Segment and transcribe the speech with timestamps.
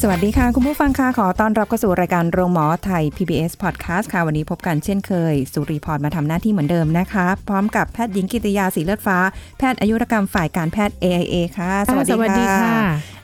[0.00, 9.18] สวัสดีค่ะ คุณผู้ฟังค่ะ ขอต้อนรับเข้าสู่รายการโรงหมอไทย PBS Podcast ค่ะ วันนี้พบกันเช่นเคย สุริพรมาทำหน้าที่เหมือนเดิมนะคะ พร้อมกับแพทย์หญิงกิติยาสีเลือดฟ้า
[9.58, 12.06] แพทย์อายุรกรรมฝ่ายการแพทย์ AIA ค่ะ สวัส
[12.38, 12.78] ดีค่ะ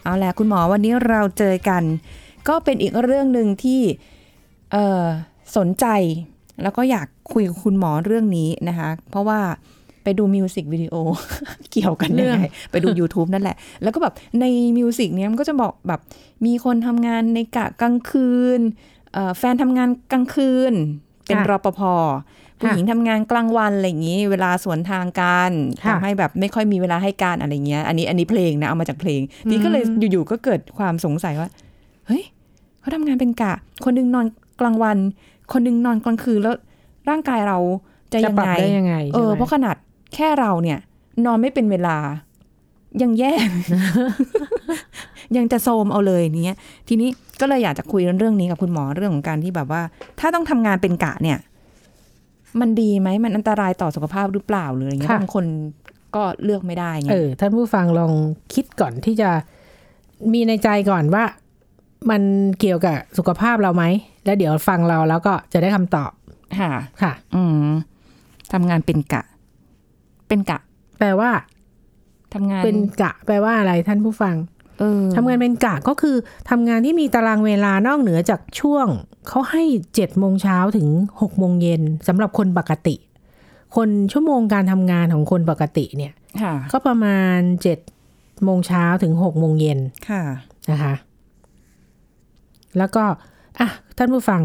[0.04, 1.82] เอาละคุณหมอวันนี้เราเจอกัน
[2.48, 3.80] ก็เป็นอีกเรื่องหนึ่งที่
[4.72, 5.04] เอ่อ
[5.56, 5.86] สนใจ
[6.62, 9.40] แล้วก็อยากคุยกับคุณหมอเรื่องนี้นะคะ เพราะว่า
[10.04, 10.94] ไปดูมิวสิกวิดีโอ
[11.72, 14.44] เกี่ยวกันเรื่ยัองงไงไปดู YouTube นั่นแหละ แล้วก็แบบใน
[14.78, 16.00] มิวสิกเนี้ยมันก็จะบอกแบบ
[16.46, 18.60] มีคนทำงานในกะกลางคืน
[19.12, 20.72] เอ่อแฟนทำงานกลางคืน
[21.26, 21.80] เป็นค่ะรปภ
[22.58, 25.50] ผู้หญิงทำงานกลางวันอะไรอย่างนี้ เวลาสวนทางกัน
[25.84, 31.48] ค่ะทำให้แบบไม่ค่อยมีเวลาให้การอะไรเงี้ย อันนี้อันนี้เพลงนะเอามาจากเพลงนี่ก็เลยอยู่ๆก็เกิดความสงสัยว่า
[32.06, 32.22] เฮ้ย
[32.80, 33.52] เขาทำงานเป็นกะ
[33.84, 34.26] คนหนึงนอน
[34.60, 34.98] กลางวัน
[35.52, 36.54] คนหนึงนอนกลางคืนแล้ว
[37.08, 37.58] ร่างกายเรา
[38.12, 39.76] จะจะยังปรับไงได้ยังไง เออใช่ไหมเพราะขนาด
[40.14, 40.78] แค่เราเนี่ย
[41.24, 41.96] นอนไม่เป็นเวลา
[43.02, 43.32] ยังแย่
[45.36, 46.58] ยังจะโซมเอาเลยเนี้ย
[46.88, 47.08] ทีนี้
[47.40, 49.82] ก็เลยอยากจะคุยเรื่องนี้กับคุณหมอเรื่องของการที่แบบว่า
[50.20, 51.38] ถ้าต้องทำงานเป็นกะเนี่ย
[52.60, 55.44] มันดีไหมมันอันตรายต่อสุขภาพหรือเปล่าหรืออะไรเงี้ยค่ะบางคน
[56.16, 58.12] ก็เลือกไม่ได้ไงเออท่านผู้ฟังลอง
[58.54, 59.30] คิดก่อนที่จะ
[60.32, 61.24] มีในใจก่อนว่า
[62.10, 62.22] มัน
[62.60, 63.84] เกี่ยวกับสุขภาพเราไหม
[64.24, 66.10] แล้วเดี๋ยวฟังเราแล้วก็จะได้คำตอบ
[66.60, 66.70] ค่ะ
[67.02, 67.70] ค่ะ อืม
[68.52, 69.22] ทำงานเป็นกะ
[70.30, 70.58] เป็นกะ
[70.98, 71.30] แปลว่า
[72.34, 74.36] ทำงานเป็นกะ แปลว่าอะไรท่านผู้ฟัง
[74.80, 76.16] เออทำงานเป็นกะก็คือ
[76.50, 78.86] ทำงานที่มีตารางเวลานอกเหนือจากช่วง
[79.28, 79.62] เขาให้
[79.94, 80.88] เจ็ดโมงเช้าถึง
[81.20, 82.96] หกโมงเย็นสำหรับคนปกติ
[83.76, 87.78] คนชั่วโมงการทำงานของคนปกติเนี่ยค่ะก็ประมาณเจ็ด
[88.44, 89.78] โมงเช้าถึงหกโมงเย็น
[90.08, 90.22] ค่ะ
[90.70, 90.94] นะคะ
[92.78, 93.04] แล้วก็
[93.58, 93.68] อะ
[93.98, 94.40] ท่านผู้ฟัง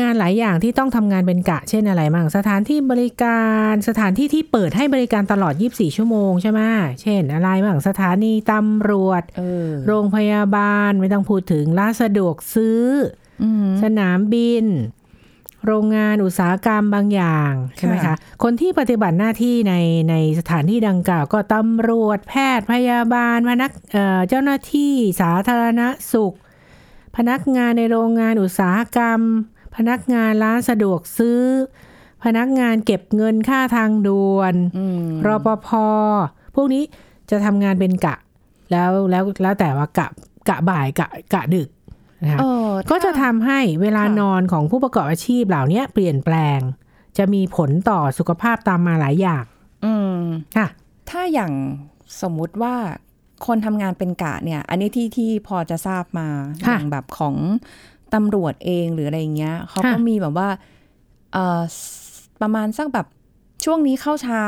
[0.00, 6.60] งานหลายอย่างที่ต้องทำงานเป็นกะ เช่นอะไรบ้างสถานที่บริการสถานที่ที่เปิดให้บริการตลอด 24 ชั่วโมงใช่ไหม
[7.02, 12.84] เช่น อะไรบ้างสถานีตำรวจเออโรงพยาบาลไม่ต้องพูดถึงร้านสะดวกซื้อ
[13.42, 14.66] อืมสนามบิน
[15.66, 19.74] โรงงานอุตสาหกรรมบางอย่างใช่ไหมค่ะคะคนที่ปฏิบัติหน้าที่ใน
[20.10, 26.34] ในสถานที่ดังกล่าว ก็ตำรวจแพทย์พยาบาลพนักเอ่อเจ้าหน้าที่สาธารณสุข
[27.16, 29.20] พนักงานในโรงงานอุตสาหกรรม
[29.76, 31.40] พนักงานร้านสะดวกซื้อ
[32.24, 35.68] พนักงานเก็บเงินค่าทางด่วนอืมรปภ
[36.54, 36.82] พวกนี้
[37.30, 38.16] จะทำงานเป็นกะ
[38.70, 40.08] แล้วแล้วแล้วแต่ว่ากะ
[40.48, 41.68] กะบ่ายกะกะดึก
[42.22, 46.60] นะคะเออก็จะถ้าทำให้เวลาค่ะนอนของผู้ประกอบอาชีพเหล่านี้เปลี่ยนแปลง
[47.18, 49.44] จะมีผลต่อสุขภาพตามมาหลายอย่าง
[49.84, 50.18] อืม
[50.56, 50.66] ค่ะ
[51.10, 51.52] ถ้าอย่าง
[52.22, 52.74] สมมุติว่า
[53.46, 56.28] คนทำงานเป็นกะเนี่ย อันนี้ที่ที่พอจะทราบมา
[56.62, 57.36] อค่ะย่างแบบของ
[58.14, 60.48] ตำรวจเองหรืออะไรอย่างเงี้ยเขาก็ค่ะมีแบบว่า
[61.32, 61.76] เอ่อส
[62.42, 63.06] ประมาณสักแบบ
[63.64, 64.46] ช่วงนี้เข้าเช้า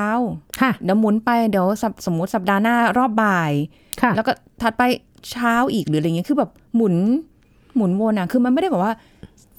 [0.61, 3.53] ค่ะเดี๋ยวหมุนไปเดี๋ยวสัปสมมติสัปดาห์หน้ารอบบ่าย
[4.03, 4.33] ค่ะแล้วก็
[4.63, 4.83] ถัดไป
[5.33, 6.95] เช้าอีกหรืออะไรเงี้ยคือแบบหมุน
[7.77, 8.93] หมุนวนอะคือมันไม่ได้แบบว่า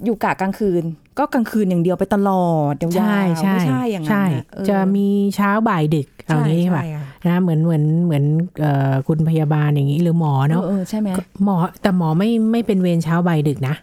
[0.06, 0.84] อยู่กะกลางคืน
[1.17, 8.23] ก็กลางคืนอย่างเดียวไปตลอดยาวๆใช่ใช่ไม่ใช่อย่างนั้นใช่น่เออจะมีเช้าบ่ายดึกเอางี้ใช่ป่ะใช่อะนะเหมือนเหมือนเหมือน
[8.59, 11.07] เอ่อคุณพยาบาลอย่างนี้หรือหมอเนาะเออเออใช่ไหม
[11.44, 13.75] หมอแต่หมอไม่ไม่เป็นเวรเช้าบ่ายดึกนะ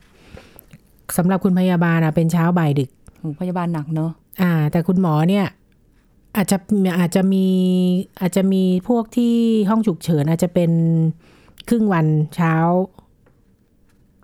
[1.17, 4.11] สำหรับคุณพยาบาลอะเป็นเช้าบ่ายดึกโหพยาบาลหนักเนอะ
[4.43, 5.47] อ่า แต่คุณหมอเนี่ย
[6.37, 6.57] อาจจะ
[6.99, 7.47] อาจจะมี
[8.21, 9.35] อาจจะมีพวกที่
[9.71, 10.71] ห้องฉุกเฉินอาจจะเป็น
[11.69, 12.07] ครึ่งวัน
[12.37, 12.55] เช้า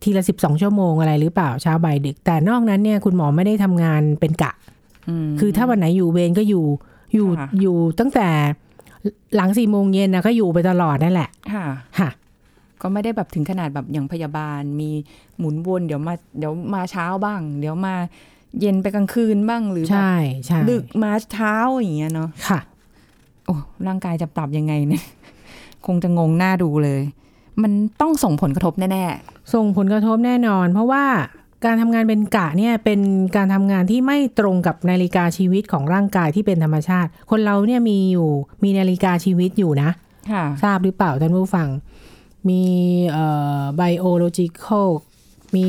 [0.03, 4.53] ทีละสิบสองชั่วโมงอะไรหรือเปล่าเช้าบ่ายดึก แต่นอกนั้นเนี่ยคุณหมอไม่ได้ทำงานเป็นกะ
[5.27, 6.65] มคือถ้าวันไหนอยู่เวรก็อยู่
[7.15, 8.29] อยู่ค่ะอยู่ตั้งแต่
[9.37, 11.65] หลังสี่โมงเย็นนะก็อยู่ไปตลอดนั่นแหละ ค่ะ
[11.99, 12.09] ค่ะ
[12.82, 14.91] ก็ไม่ได้แบบถึงขนาดแบบอย่างพยาบาล มี
[15.38, 17.94] หมุนวนเดี๋ยวมาเดี๋ยวมาเช้าบ้าง เดี๋ยวมา
[18.60, 20.15] เย็นไปกลางคืนบ้างหรือแบบใช่
[20.47, 22.60] ใช่ดึกมาเช้าอย่างเงี้ยเนาะค่ะ
[23.47, 23.54] โอ้
[23.86, 25.04] ร่างกายจะปรับยังไงเนี่ย
[25.86, 27.03] คงจะงงหน้าดูเลย
[27.62, 29.04] มันต้องส่งผลกระทบแน่
[29.54, 31.04] ส่งผลกระทบแน่นอน เพราะว่า
[31.65, 33.00] การทำงานเป็นกะเนี่ยเป็น
[33.36, 38.28] การทำงานที่ไม่ตรงกับนาฬิกาชีวิตของร่างกายที่เป็นธรรมชาติ คนเราเนี่ยมีอยู่
[38.62, 41.68] มีนาฬิกาชีวิตอยู่นะๆค่ะทราบหรือเปล่าท่านผู้ฟัง
[42.48, 42.63] มี
[43.10, 43.27] เอ่
[43.60, 44.89] อ biological
[45.57, 45.69] มี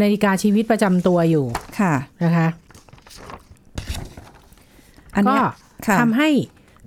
[0.00, 1.46] นาฬิกาชีวิตประจำตัวอยู่
[1.78, 1.94] ค่ะ
[2.24, 2.48] นะคะ
[5.14, 5.42] อันก็เนี้ย
[5.86, 6.28] ค่ะทำให้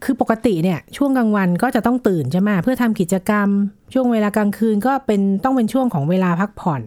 [0.04, 3.48] คือปกติเนี่ย ช่วงกลางวันก็จะต้องตื่นใช่ไหมเพื่อทำกิจกรรม
[3.94, 6.82] ช่วงเวลากลางคืนก็เป็นต้องเป็นช่วงของเวลาพักผ่อน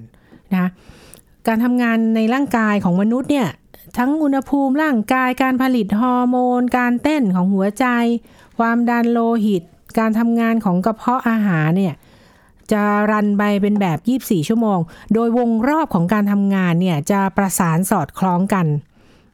[0.52, 0.68] นะ
[1.46, 3.48] การทำงานในร่างกายของมนุษย์เนี่ย
[3.98, 7.86] ทั้งอุณหภูมิร่างกายการผลิตฮอร์โมน การเต้นของหัวใจ
[8.58, 9.62] ความดันโลหิต
[9.98, 11.94] การทำงานของกระเพาะอาหารเนี่ย
[12.72, 14.78] จะรันไปเป็นแบบ 24 ชั่วโมง
[15.14, 18.66] โดยวงรอบของการทำงานเนี่ยจะประสานสอดคล้องกัน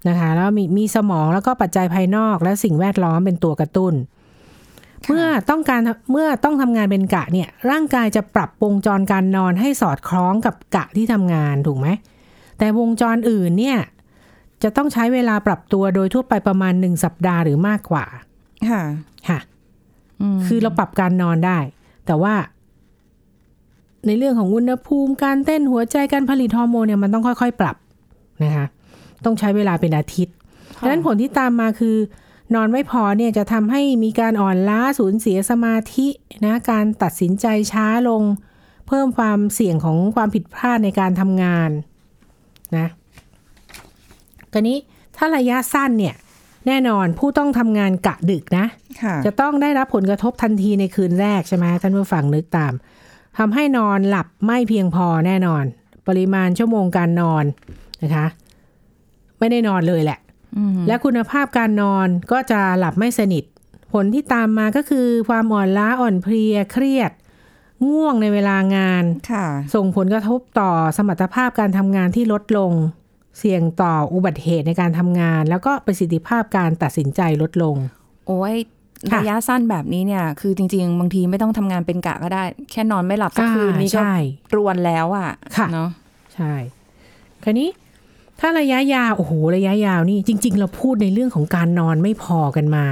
[0.09, 3.95] นะคะแล้วมีมีสมองแล้วก็ปัจจัยภายนอกและสิ่งแวดล้อมเป็นตัวกระตุ้น
[5.07, 5.81] เมื่อต้องการ
[6.13, 11.89] เมื่อต้องทำงานเป็นกะเนี่ยร่างกายจะปรับวงจรการนอนให้สอดคล้องกับกะที่ทำงานถูกไหม
[12.59, 13.79] แต่วงจรอื่นเนี่ย
[14.63, 18.05] จะต้องใช้เวลาปรับตัวโดยทั่วไปประมาณหนึ่งสัปดาห์หรือมากกว่า
[18.71, 18.83] ค่ะ
[19.29, 19.56] ค่ะม
[20.47, 21.59] คือเราปรับการนอนได้
[22.07, 22.35] แต่ว่า
[24.07, 27.77] ในเรื่องของอุณหภูมิการเต้นหัวใจการผลิตฮอร์โมนเนี่ยมันต้องค่อยๆ ปรับ
[28.43, 28.67] นะคะ
[29.25, 30.35] ต้องใช้เวลาเป็นอาทิตย์
[30.81, 31.97] ดังนั้นผลที่ตามมาคือ
[32.55, 36.07] นอนไม่พอเนี่ยจะทำให้มีการอ่อนล้าสูญเสียสมาธิ
[36.45, 38.23] นะการตัดสินใจช้าลง
[38.89, 41.71] เพิ่มความเสี่ยงของความผิดพลาดในการทำงาน
[42.77, 42.89] นะ
[44.53, 44.79] กรนี้
[45.17, 46.15] ถ้าระยะสั้นเนี่ย
[46.67, 48.67] แน่นอนผู้ต้องทำงานกะดึกนะ
[49.03, 52.73] ค่ะจะต้องได้รับผลกระทบทันทีในคืนแรกใช่ไหมท่านผู้ฟังนึกตาม
[53.39, 55.65] ทำให้นอนหลับไม่เพียงพอแน่นอน
[56.09, 57.45] ปริมาณชั่วโมงการนอน
[58.03, 58.27] นะคะ
[59.39, 60.19] ไม่ได้นอนเลยแหละ
[60.57, 63.45] อืมและคุณภาพการนอนก็จะหลับไม่สนิท
[63.93, 67.13] ผลที่ตามมาก็คือความอ่อนล้าอ่อนเพลียเครียด
[67.89, 72.73] ง่วงในเวลางานค่ะส่งผลกระทบต่อสมรรถภาพการทำงานที่ลดลง
[73.39, 77.77] เสี่ยงต่ออุบัติเหตุในการทำงาน แล้วก็ประสิทธิภาพการตัดสินใจลดลง
[78.27, 78.57] โอ้ย
[79.13, 84.17] ค่ะระยะสั้นแบบนี้เนี่ย คือจริง ๆ บางทีไม่ต้องทำงานเป็นกะก็ได้ แค่นอนไม่หลับสักคืนนี้ก็ใช่
[84.57, 85.91] รวนแล้วอะค่ะเนาะ
[86.35, 86.55] ใช่
[87.45, 87.69] คราวนี้
[88.41, 92.85] ถ้าระยะยาวโอ้โหระยะยาวนี่จริง ๆ เราพูดในเรื่องของการนอนไม่พอกันมา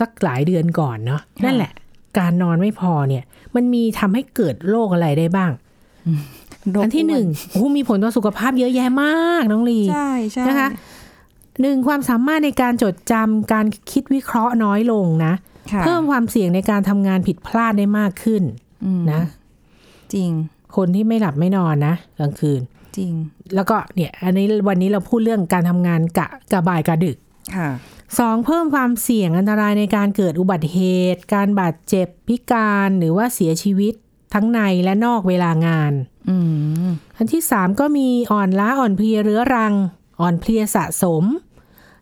[0.00, 1.72] สักหลายเดือนก่อนเนาะนั่นแหละ
[2.18, 3.24] การนอนไม่พอเนี่ย
[3.54, 6.37] มันมีทำให้เกิดโรคอะไรได้บ้างโรค
[6.82, 10.68] อันที่หนึ่งโอ้โหมีผลต่อสุขภาพเยอะแยะมากน้องลีใช่ใช่นะคะ
[11.60, 15.34] หนึ่งความสามารถในการจดจำการคิดวิเคราะห์น้อยลงนะ
[15.72, 18.42] ค่ะเพิ่มความเสี่ยงในการทำงานผิดพลาดได้มากขึ้น
[18.84, 19.22] อืมนะ
[20.14, 20.30] จริง
[20.76, 22.60] คนที่ไม่หลับไม่นอนนะกลางคืน
[22.96, 23.12] จริง
[23.54, 27.16] แล้วก็เนี่ย อันนี้วันนี้เราพูดเรื่องการทำงานกะกะบ่ายกะดึก
[27.56, 27.70] ค่ะ
[28.18, 30.80] สองเพิ่มความเสี่ยงอันตรายในการเกิดอุบัติเห
[31.14, 33.94] ตุ การบาดเจ็บพิการหรือว่าเสียชีวิต
[34.34, 35.92] ทั้งในและนอกเวลางาน
[36.28, 36.36] อื
[36.86, 39.74] มอันที่สามก็มีอ่อนล้าอ่อนเพลียเรื้อรัง
[40.20, 41.24] อ่อนเพลียสะสม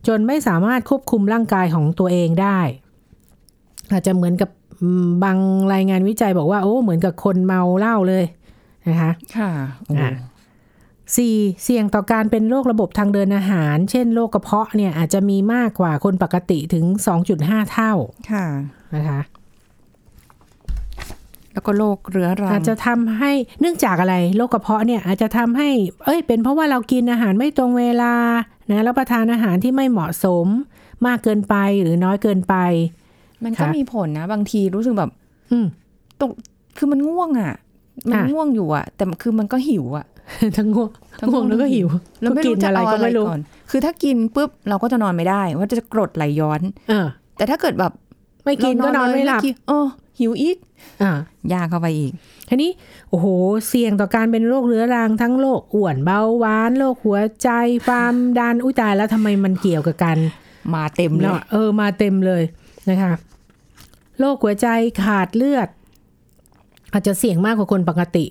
[0.06, 2.61] จนไม่สามารถควบคุมร่างกายของตัวเองได้
[3.93, 4.50] อาจจะเหมือนกับ
[4.81, 5.38] อืมบาง
[5.73, 8.25] รายงานวิจัยบอกว่า โอ้เหมือนกับคนเมาเหล้าเลย
[8.88, 9.50] นะคะค่ะ
[9.87, 10.11] โอ้อะ
[11.17, 16.84] สี่เสี่ยงต่อการเป็นโรคระบบทางเดินอาหาร เช่นโรคกระเพาะเนี่ยอาจจะมีมากกว่าคนปกติถึง
[17.28, 17.93] 2.5 เท่า
[18.32, 18.46] ค่ะ
[18.94, 19.20] นะคะ
[21.56, 25.69] แล้วก็โรคเรื้อรังอาจจะทำให้เนื่องจากอะไรโรคกระเพาะเนี่ยอาจจะทำให้
[26.05, 28.14] เอ้ย เป็นเพราะว่าเรากินอาหารไม่ตรงเวลา
[28.70, 30.47] นะรับประทานอาหารที่ไม่เหมาะสม
[31.06, 32.55] มากเกินไปหรือน้อยเกินไป
[33.44, 35.11] มันก็ค่ะมีผลนะ บางทีรู้สึกแบบ
[35.50, 35.67] อืม
[36.20, 36.31] ตก
[36.76, 37.53] คือมันง่วงอะ
[38.09, 40.06] มันค่ะง่วงอยู่อะ แต่คือมันก็หิวอะ
[40.56, 41.88] ทั้งง่วงทั้งง่วงแล้วก็หิว
[42.20, 47.06] แล้วไม่กิรู้นจะอะไรเอาก็อะไรไม่รู้ก่อนคือถ้ากินปุ๊บเราก็จะนอนไม่ได้ว่าจะกรดไหลย้อน เออ
[47.37, 47.93] แต่ถ้าเกิดแบบ
[48.44, 49.87] ไม่กินก็นอนไม่หลับเเออ
[50.19, 50.57] หิวอีก
[51.03, 51.13] อ่า
[51.53, 52.13] ยากเข้าไปอีก
[52.49, 52.71] ทีนี้
[53.11, 53.26] โอ้โห
[53.69, 57.50] เสี่ยงต่อการเป็นโรคเรื้อรังทั้งโรคอ้วนเบาหวานโรคหัวใจ
[57.87, 60.19] ความดันอุ้ยตายแล้วทำไมมันเกี่ยวกับกัน
[60.75, 62.43] มาเต็มเลยเนาะเออมาเต็มเลย
[62.88, 63.12] นะคะ
[64.19, 64.69] โรคหัวใจ
[65.05, 65.69] ขาดเลือด
[66.93, 68.25] อาจจะเสี่ยงมากกว่าคนปกติ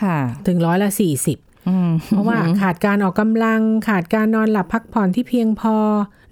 [0.00, 1.38] ค่ะ ถึงร้อยละสี่สิบ
[1.68, 5.76] อืมเพราะว่าขาดการออกกำลัง ขาดการนอนหลับพักผ่อนที่เพียงพอ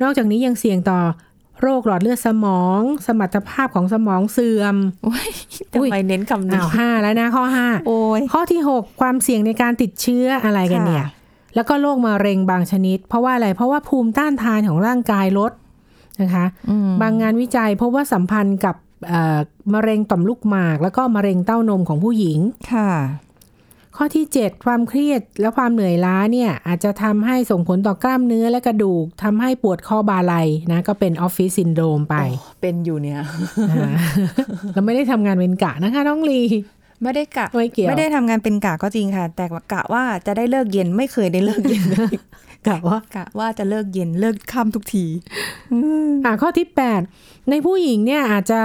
[0.03, 1.01] นอกจากนี้ยังเสี่ยงต่อ
[1.63, 5.29] โรคหลอดเลือดสมอง สมรรถภาพของสมองเสื่อมโอ้ย
[5.79, 11.09] อุ๊ยทำไมเน้นคำนี้อ้าวห้าแล้วนะข้อห้าโอ้ยข้อที่6ความเสี่ยงในการติดเชื้ออะไรกันเนี่ยค่ะ
[11.55, 15.53] แล้วก็โรคมะเร็งบางชนิด เพราะว่าอะไร เพราะว่าภูมิต้านทานของร่างกายลด
[16.23, 18.77] นะคะอืมบางงานวิจัยพบว่าสัมพันธ์กับ
[19.09, 19.39] เอ่อ
[19.75, 22.39] มะเร็งต่อมลูกหมาก แล้วก็มะเร็งเต้านมของผู้หญิง
[22.73, 22.91] ค่ะ
[24.01, 30.35] ข้อที่ 7 ความเครียดและความเหนื่อยล้าเนี่ยอาจจะทำให้ส่งผลต่อกล้ามเนื้อและกระดูกทำให้ปวดข้อบาไหล
[30.73, 32.17] นะก็เป็นออฟฟิศซินโดรมไป
[32.61, 33.21] เป็นอยู่เนี่ย
[33.71, 33.89] อ่า
[34.73, 36.41] เราไม่ได้ทำงานเป็นกะนะคะน้องลี
[37.03, 42.15] ไม่ได้กะไม่เกี่ยวไม่ได้ทำงานเป็นกะก็จริงค่ะ แต่กะว่าจะได้เลิกเย็นไม่เคยได้เลิกเย็นเลย
[42.69, 45.05] กะว่ากะว่าจะเลิกเย็นเลิกค่ำทุกที
[46.25, 46.67] อ่าข้อที่
[47.09, 48.61] 8 ในผู้หญิงเนี่ยอาจจะ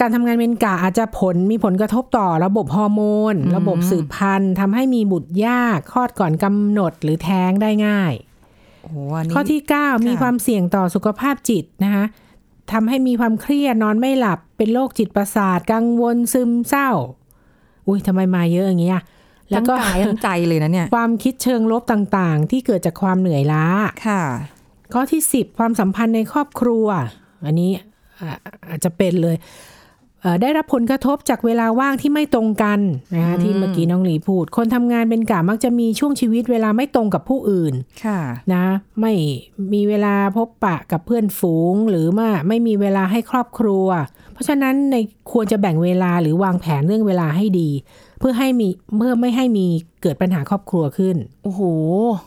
[0.00, 3.02] การทำงานเป็นกะอาจจะผลมีผลกระทบต่อระบบฮอร์โม
[3.32, 8.12] นอืมระบบสืบพันธุ์ทำให้มีบุตรยากคลอดก่อนกำหนดหรือแท้งได้ง่าย
[8.82, 12.04] โอ้โหอันนี้ข้อที่ 9 มีความเสี่ยงต่อสุขภาพจิตนะคะ
[12.72, 16.90] ทำให้มีความเครียดนอนไม่หลับ เป็นโรคจิตประสาทกังวลซึมเศร้า
[17.86, 19.02] อุ้ยทำไมมาเยอะอย่างเงี้ย
[19.50, 23.64] แล้วทั้งก็กายทั้งใจเลยนะเนี่ย ความคิดเชิงลบต่างๆ ที่เกิดจากความเหนื่อยล้า
[24.06, 24.22] ค่ะ
[24.92, 26.86] ข้อที่ 10 ความสัมพันธ์ในครอบครัว
[27.46, 27.70] อันนี้
[28.20, 28.30] อ่า
[28.68, 29.75] อาจจะเป็นเลยเอ่อ
[30.42, 32.80] ได้รับผลกระทบจากเวลาว่างที่ไม่ตรงกัน
[33.14, 38.20] นะคะที่เมื่อกี้น้องหลีพูด คนทำงานเป็นกะมักจะมีช่วงชีวิตเวลาไม่ตรงกับผู้อื่นค่ะ
[38.54, 38.64] นะ
[39.00, 39.12] ไม่
[39.74, 43.86] มีเวลาพบปะกับเพื่อนฝูง หรือว่าไม่มีเวลาให้ครอบครัว
[44.32, 44.96] เพราะฉะนั้นใน
[45.32, 47.70] ควรจะแบ่งเวลาหรือวางแผนเรื่องเวลาให้ดี
[48.18, 48.68] เพื่อให้มี
[48.98, 49.66] เพื่อไม่ให้มี
[50.02, 51.62] เกิดปัญหาครอบครัวขึ้น โอ้โห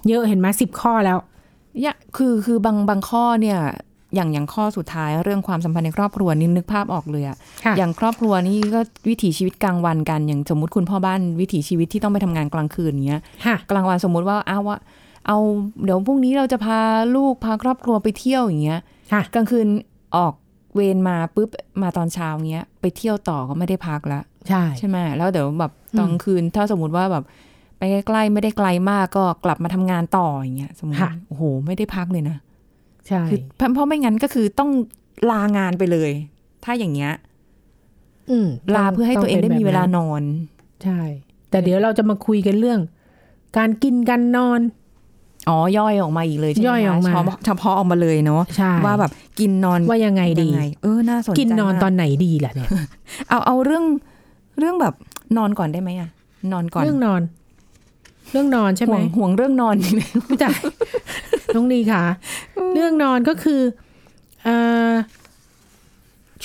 [0.07, 1.17] เยอะเห็นไหมสิบข้อแล้ว
[1.85, 3.59] ยะคือคือบางบางข้อเนี่ย
[4.15, 14.77] อย่างอย่างข้อสุดท้ายเรื่องความสัมพันธ์ในครอบครัวนี่นึกภาพออกเลยอะค่ะอย่างครอบครัวนี่ก็วิถีชีวิตกลางวันกัน อย่างสมมติคุณพ่อบ้านวิถีชีวิตที่ต้องไปทำงานกลางคืนเงี้ยค่ะกลางวันสมมุติว่าอ้าวว่า
[15.27, 15.37] เอา
[15.83, 16.79] เดี๋ยวพรุ่งนี้เราจะพา
[17.15, 18.79] ลูกพาครอบครัวไปเที่ยวอย่างเงี้ย
[19.13, 19.67] ค่ะกลางคืน
[20.15, 20.33] ออก
[20.75, 21.49] เวรมาปุ๊บ
[21.81, 27.23] มาตอนเช้าเงี้ย ไปเที่ยวต่อก็ไม่ได้พักละใช่ใช่ไหมแล้วเดี๋ยวแบบตอนกลางคืน ถ้าสมมติว่าแบบ
[27.77, 32.37] ไปใกล้ๆไม่ได้ไกลมากก็กลับมาทำงานต่ออย่างเงี้ยสมมติโอ้โหไม่ได้พักเลยนะ
[33.09, 34.71] ใช่คือเพราะเพราะไม่งั้นก็คือต้อง
[35.31, 36.11] ลางานไปเลย
[36.63, 37.11] ถ้าอย่างเงี้ย
[38.29, 40.21] อืมลาเพื่อให้ตัวเองได้มีเวลานอน
[40.83, 41.01] ใช่
[41.49, 42.79] แต่เดี๋ยวเราจะมาคุยกันเรื่อง
[43.57, 44.59] การกินการนอน
[45.49, 52.69] อ๋อย่อยออกมาอีกเลยใช่ไหมย่อยออกมาเฉพาะเฉพาะออกมาเลยเนาะใช่ว่าแบบกินนอนว่ายังไงดียังไงเออน่าสนใจกินนอนมากตอนไหนดีล่ะเนี่ย
[53.29, 53.83] เอาเอาเรื่อง
[54.59, 54.93] เรื่องแบบ
[55.37, 56.09] นอนก่อนได้ไหมอะ
[56.51, 57.21] นอนก่อนเรื่องนอน
[58.31, 60.49] เรื่องนอนใช่ไหห่มวงห่วงเรื่องนอนจริงไหมไม่ใช่
[61.55, 62.03] น้องดีค่ะ
[62.75, 63.61] เรื่องนอนก็คือ
[64.43, 64.55] เอ่
[64.91, 64.93] อ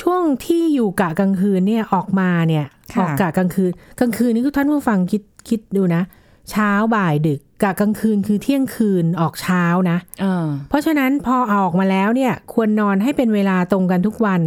[0.00, 2.66] ช่วงที่อยู่กะกลางคืนเนี่ยออกมาเนี่ย
[2.98, 6.02] ออกกะกลางคืน กลางคืนนี่คือท่านผู้ฟังคิดคิดดูนะ
[6.50, 14.40] เช้าบ่ายดึกกะกลางคืนคือเที่ยงคืนออกเช้านะอ่าเพราะฉะนั้นพอเอาออกมาแล้วเนี่ย ควรนอนให้เป็นเวลาตรงกันทุกวัน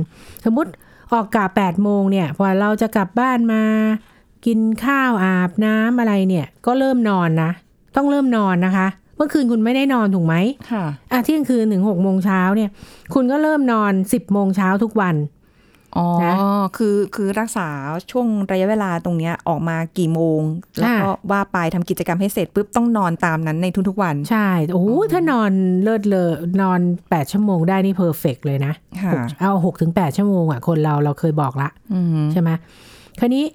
[0.46, 0.72] สมมติ
[1.14, 3.64] ออกกะแปดโมงเนี่ย พอเราจะกลับบ้านมา
[4.48, 7.52] กินข้าวอาบน้ำอะไรเนี่ย ก็เริ่มนอนนะ
[7.96, 8.88] ต้องเริ่มนอนนะคะ
[9.18, 10.36] เมื่อคืนคุณไม่ได้นอนถูกไหม
[10.72, 12.70] ค่ะอะเที่ยงคืนถึงหกโมงเช้าเนี่ย
[13.14, 15.16] คุณก็เริ่มนอนสิบโมงเช้าทุกวัน
[15.98, 16.34] อ๋อนะ
[16.78, 17.68] คือคือรักษา
[18.12, 20.42] ช่วงระยะเวลาตรงเนี้ยออกมากี่โมง
[20.80, 25.52] แล้วก็ว่าไปทำกิจกรรมให้เสร็จปุ๊บต้องนอนตามนั้นในทุกๆวัน ใช่โอ้โหถ้านอน
[25.84, 32.50] เลิศเลอนอนแปดชั่วโมงได้นี่เพอร์เฟกเลยนะค่ะหกเอาหกถึงแปดชั่วโมงอะคนเราเราเคยบอกละอืมใช่ไหม
[33.20, 33.46] คราวนี้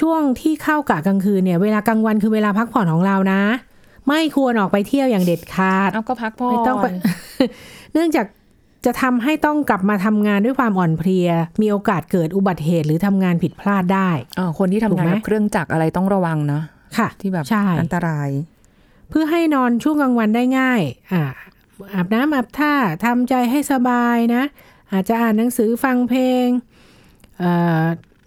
[0.00, 3.40] ช่วงที่เข้ากะกลางคืนเนี่ยเวลากลางวันคือเวลาพักผ่อนของเรานะ
[4.08, 6.86] ไม่ควรออกไปเที่ยวอย่างเด็ดขาดเอาก็พักผ่อนไม่ต้องไป
[7.92, 8.26] เนื่องจาก
[8.86, 11.28] จะทำให้ต้องกลับมาทำงานด้วยความอ่อนเพลีย
[11.62, 16.60] มีโอกาสเกิดอุบัติเหตุหรือทำงานผิดพลาดได้อ่าคนที่ทำถูกงานไหมกับเครื่องจักรอะไรต้องระวังนะ
[16.98, 18.28] ค่ะ ที่แบบใช่อันตราย
[19.10, 20.80] เพื่อให้นอนช่วงกลางวันได้ง่าย
[21.12, 21.24] อ่า
[21.94, 22.72] อาบน้ำอาบท่า
[23.04, 24.42] ทำใจให้สบายนะ
[24.92, 26.46] อาจจะอ่านหนังสือฟังเพลง
[27.38, 27.50] เอ่
[27.82, 27.84] อ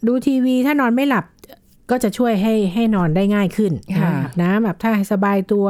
[0.08, 1.26] ดูทีวีถ้านอนไม่หลับ
[1.92, 5.66] ก็จะช่วยให้ให้นอนได้ง่ายขึ้นค่ะอาบน้ำอาบท่าให้สบายตัว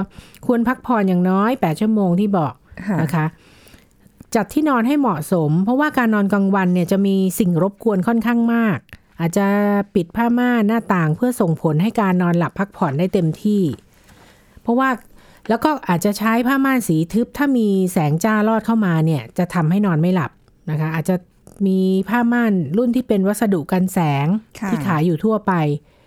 [0.45, 2.53] ควรพักผ่อนอย่างน้อย 8 ชั่วโมงที่บอก
[2.87, 3.25] ค่ะนะคะ
[4.35, 8.77] จัดที่นอนให้เหมาะสม เพราะว่าการนอนกลางวันเนี่ยจะมีสิ่งรบกวนค่อนข้างมาก
[9.19, 9.47] อาจจะ
[9.95, 13.61] ปิดผ้าม่านหน้าต่างเพื่อส่งผลให้การนอนหลับพักผ่อนได้เต็มที่
[14.61, 14.89] เพราะว่า
[15.49, 20.31] แล้วก็อาจจะใช้ผ้าม่านสีทึบ ถ้ามีแสงจ้าลอดเข้ามาเนี่ยจะทำให้นอนไม่หลับ
[20.69, 21.15] นะคะ อาจจะ
[21.67, 24.27] มีผ้าม่านรุ่นที่เป็นวัสดุกันแสง
[24.59, 25.98] ค่ะที่ขายอยู่ทั่วไปอ่า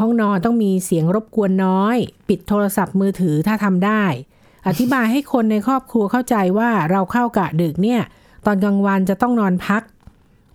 [0.00, 1.96] ห้องนอนต้องมีเสียงรบกวนน้อย
[2.28, 4.04] ปิดโทรศัพท์มือถือถ้าทำได้
[4.68, 8.00] อธิบายให้คนในครอบครัวเข้าใจว่าเราเข้ากะดึกเนี่ย
[8.46, 9.82] ตอนกลางวันจะต้องนอนพัก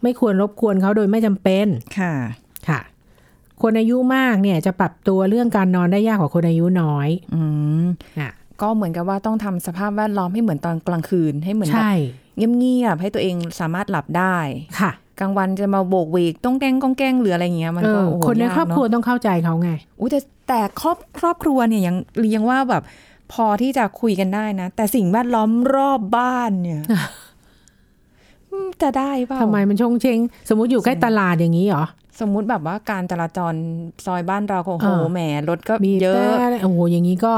[0.03, 1.67] ไม่ควรรบกวนเขาโดยไม่จำเป็น
[1.99, 2.13] ค่ะ
[2.67, 2.79] ค่ะ
[3.61, 7.43] คนอายุมากเนี่ยจะปรับตัวเรื่องการนอนได้ยากกว่าคนอายุน้อย อื
[7.83, 7.85] ม
[8.19, 11.93] อะก็เหมือนกับว่าต้องทำสภาพแวดล้อมให้เหมือนตอนกลางคืนให้เหมือนแบบใช่
[12.57, 14.37] เงียบๆให้ตัวเองสามารถหลับได้
[14.79, 22.83] ค่ะ กลางวันจะมาโบกเวกต้องแกล้งก้องแกล้งหรืออะไรเงี้ยมันเอก็อโอ้โหคนในยากครอบครัวเนต้องเข้าใจเขาไงอะอุ้ยแต่แต่ครอบครอบครัวเนี่ยยังเรียงว่าแบบ
[23.33, 26.81] พอที่จะคุยกันได้นะ แต่สิ่งแวดล้อมรอบบ้านเนี่ย
[28.49, 31.85] อืมจะได้เปล่าทำไมมันชงเชงสมมุติอยู่ใกล้ตลาดอย่างนี้เหรอ
[32.19, 33.53] สมมุติแบบว่าการจราจร
[34.05, 37.33] ซอยบ้านเราก็โอ้โหเออแหมรถก็มีเยอะแต่โอ้โหอย่างนี้ก็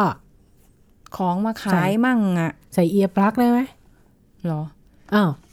[1.17, 3.59] ของมาใช่ขายมั่งอะ ใส่ earplug ได้ไหม
[4.45, 4.61] เหรอ
[5.13, 5.31] อ้าวก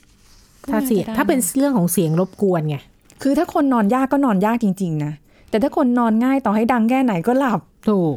[0.69, 2.77] ถ้าน่าเสียจะได้ถ้าเป็นเรื่องของเสียงรบกวนไง
[3.21, 5.13] คือถ้าคนนอนยากก็นอนยากจริง ๆ นะ
[5.49, 8.15] แต่ถ้าคนนอนง่ายต่อให้ดังแค่ไหนก็หลับ ถูก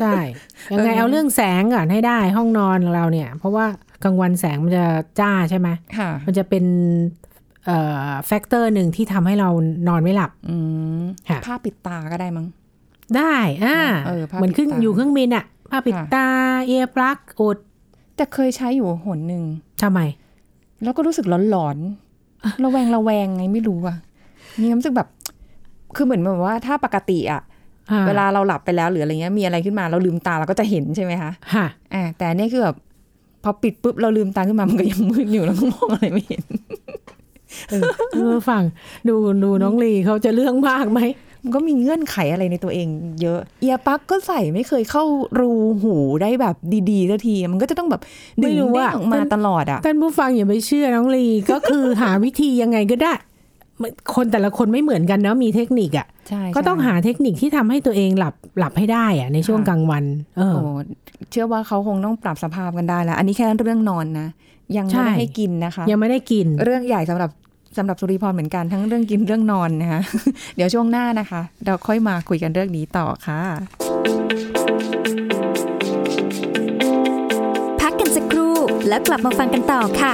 [0.00, 0.18] ใช่
[0.72, 3.66] ยังไงเออเอาเรื่องแสงก่อนให้ได้ห้องนอนของเราเนี่ย เพราะว่า
[4.04, 4.84] กลางวันแสงมันจะ
[5.20, 6.64] จ้าใช่ไหมค่ะมันจะเป็น
[7.66, 9.48] เอ่อ factor หนึ่งที่ทำให้เรา
[9.88, 10.56] นอนไม่หลับอื
[11.00, 12.46] มค่ะผ้าปิดตาก็ได้มั้ง
[13.16, 16.28] ได้อ่าเออผ้าเหมือนขึ้นปิดตาอยู่เครื่องบินอะผ้าปิดค่ะตา
[16.66, 17.58] เอียร์ปลั๊กอุด
[18.16, 19.42] แต่เคยใช้อยู่หนหนึ่ง
[19.82, 20.00] ทำไม
[20.84, 23.96] แล้วก็รู้สึกหลอนๆระแวงระแวงไงไม่รู้อะ
[24.60, 25.08] มีความรู้สึกแบบ
[25.96, 27.42] คือเหมือนแบบว่าถ้าปกติอะ
[27.90, 32.76] อ่เวลาเราหลับไปแล้วหรืออะไรเงี้ยมีอะไรขึ้นมาเราลืมตาเราก็จะเห็นใช่ไหมคะค่ะอ่าแต่อันนี่คือแบบ
[33.44, 36.44] พอปิดปุ๊บเราลืมตาขึ้นมามันก็ยังมืดอยู่แล้วก็มองอะไรไม่เห็น
[37.70, 37.82] เออ
[38.14, 38.62] เออฟัง
[39.08, 39.14] ดู
[39.44, 41.00] ดูน้องลีเขาจะเรื่องมากไหม
[41.44, 42.88] มันก็มีเงื่อนไขอะไรในตัวเอง
[43.22, 45.04] เยอะ เอียปลั๊กก็ใส่ไม่เคยเข้า
[45.40, 46.56] รูหูได้แบบ
[46.90, 48.02] ดีๆสักที มันก็จะต้องแบบ
[48.42, 53.14] ดึไม่งรู้เด้งอะออกมามันตลอดอะท่านผู้ฟังอย่าไปเชื่อน้องลีก็คือหาวิธียังไงก็ได้
[54.14, 60.04] คนแต่ละคนไม่เหมือนกันเนาะมีเทคนิคอะ่ะใช่ก็ต้องหาเทคนิคที่ทำให้ตัวเองหลับหลับให้ได้อะในช่วงกลางวัน
[60.36, 60.62] เออโอ้
[61.30, 64.28] เชื่อว่าเขาคงต้องปรับสภาพกันได้แล้ว อันนี้แค่เรื่องนอนนะ
[64.76, 67.30] ยังไม่ได้ใช่ให้กินนะคะ ยังไม่ได้กิน เรื่องใหญ่สำหรับ
[67.76, 70.00] สำหรับสุริพรเหมือนกันทั้งเรื่องกินเรื่องนอนนะคะ
[70.56, 73.42] เดี๋ยวช่วงหน้านะคะ เราค่อยมาคุยกันเรื่องนี้ต่อค่ะ
[77.80, 78.54] พักกันสักครู่
[78.88, 80.12] แล้วกลับมาฟังกันต่อค่ะ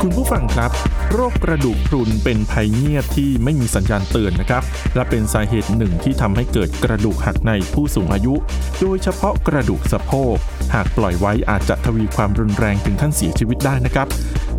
[0.00, 0.70] คุณผู้ฟังครับ
[1.16, 4.62] โรคกระดูกพรุนเป็นภัยเงียบที่ไม่มีสัญญาณเตือนนะครับ
[4.94, 8.34] และเป็นสาเหตุหนึ่งที่ทำให้เกิดกระดูกหักในผู้สูงอายุ
[8.80, 10.36] โดยเฉพาะกระดูกสะโพก
[10.74, 14.06] หากปล่อยไว้อาจจะทวีความรุนแรงถึงขั้นเสียชีวิตได้นะครับ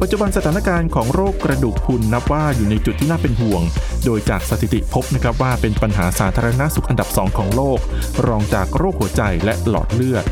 [0.01, 3.61] ปัจจุบันสถานการณ์ของโรคกระดูกพรุนนับว่าอยู่ในจุดที่น่าเป็นห่วง
[4.05, 7.79] โดยจากสถิติพบนะครับว่าเป็นปัญหาสาธารณสุขอันดับ 2 ของโลก
[8.27, 10.23] รองจากโรคหัวใจและหลอดเลือด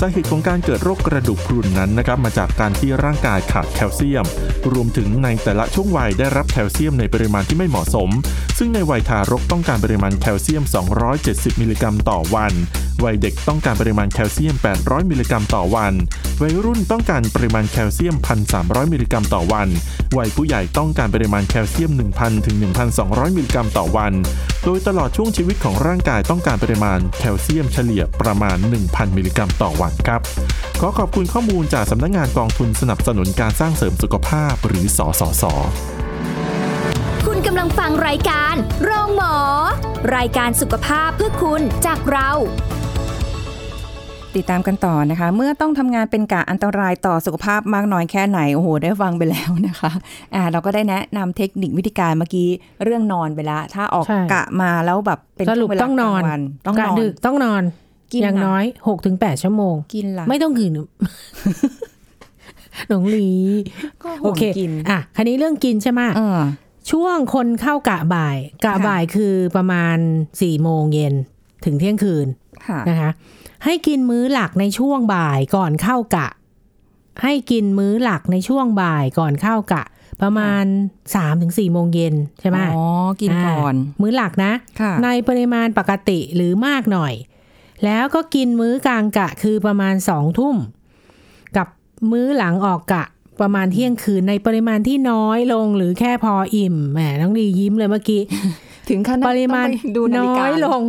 [0.00, 4.24] สาเหตุของการเกิดโรคกระดูกพรุนนั้นนะครับมาจากการที่ร่างกายขาดแคลเซียม
[4.72, 8.10] รวมถึงในแต่ละช่วงวัยได้รับแคลเซียมในปริมาณที่ไม่เหมาะสม
[8.58, 10.62] ซึ่งในวัยทารกต้องการปริมาณแคลเซียม
[11.12, 12.54] 270 มิลลิกรัมต่อวัน
[13.04, 15.94] วัยเด็กต้องการปริมาณแคลเซียม 800 มิลลิกรัมต่อวัน
[16.42, 18.14] วัยรุ่นต้องการปริมาณแคลเซียม
[18.54, 19.68] 1,300 มิลลิกรัมต่อวัน
[20.18, 22.56] วัยผู้ใหญ่ต้องการปริมาณแคลเซียม 1,000 ถึง
[22.96, 24.12] 1,200 มิลลิกรัมต่อวัน
[24.64, 30.20] โดยตลอดช่วงชีวิตของร่างกายต้องการปริมาณแคลเซียมเฉลี่ยประมาณ 1,000 มิลลิกรัมต่อวันครับ
[30.80, 35.44] ขอขอบคุณข้อมูลจากสำนักงานกองทุนสนับสนุนการสร้างเสริมสุขภาพหรือสสส
[37.26, 39.36] คุณกำลังฟังรายการโรงหมอ
[40.16, 42.30] รายการสุขภาพเพื่อคุณจากเรา
[44.36, 49.90] ติดตามกันต่อนะคะ เมื่อต้องทำงานเป็นกะอันตรายต่อสุขภาพมากน้อยแค่ไหน โอ้โห ได้ฟังไปแล้วนะคะ
[50.34, 52.48] อ่าเราก็ได้แนะนำเทคนิควิธีการเมื่อกี้
[52.84, 57.62] เรื่องนอนไปแล้วถ้าออกใช่กะมาแล้วแบบเป็นสรุปช่วเวลาต้องนอนกลาวัต้องนกะอนดึกต้องนอน
[58.12, 60.70] กินอย่างล่ะน้อยหกถึงแปดชั่วโมง กินละไม่ต้องกิน
[62.88, 63.28] หนองลี
[64.02, 66.40] ก็ห่โอวงเคกินอะคันนี้เรื่องกินใช่ไหมเออ
[66.90, 69.96] ช่วงคนเข้ากะบ่ายกะค่ะบ่ายคือประมาณ
[70.40, 71.14] สี่โมงเย็น
[71.64, 72.26] ถึงเที่ยงคืน
[72.66, 73.10] ค่ะนะคะ
[73.66, 76.28] ให้กินมื้อหลักในช่วงบ่ายก่อนเข้ากะ
[77.22, 79.82] ให้กินมื้อหลักในช่วงบ่ายก่อนเข้ากะ
[80.22, 80.64] ประมาณ
[81.14, 82.84] สามถึงสี่โมงเย็นใช่ไหมอ๋อ
[83.20, 87.14] กินก่อนามื้อหลักนะค่ะในปริมาณปกติหรือมากหน่อย
[87.84, 90.56] แล้วก็กินมื้อกลางกะคือประมาณสองทุ่ม
[91.56, 91.68] กับ
[92.12, 93.04] มื้อหลังออกกะ
[93.40, 98.22] ประมาณเที่ยงคืนในปริมาณที่น้อยลงหรือแค่พออิ่มแหมน้องดียิ้มเลยเมื่อกี้
[98.88, 100.82] ถึงขนาดปริมาณต้องไปดูนาฬิน้กาอยลง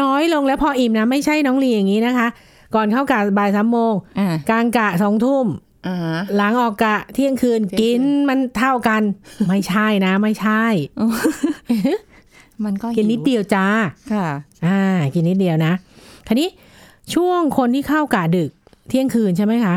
[0.00, 2.28] น้อยลงแล้วพออิ่มนะ ไม่ใช่น้องลีอย่างนี้นะคะ
[2.74, 5.46] ก่อนเข้ากะบ่ายสามโมงอ่ากลางกะสองทุ่ม
[5.86, 9.02] อ่าหลังออกกะเที่ยงคืนเที่ยงคืนกินมันเท่ากัน
[9.48, 10.64] ไม่ใช่นะ ไม่ใช่
[12.64, 13.66] มันก็กินนิดเดียวจ้า
[14.12, 14.26] ค่ะ
[14.66, 14.80] อ่า
[15.14, 15.72] กินนิดเดียวนะ
[16.26, 16.48] คราวนี้
[17.14, 18.50] ช่วงคนที่เข้ากะดึก
[18.88, 19.76] เที่ยงคืนใช่ไหมคะ